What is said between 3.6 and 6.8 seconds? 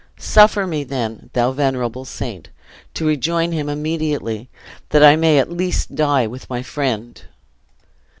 immediately, that I may at least die with my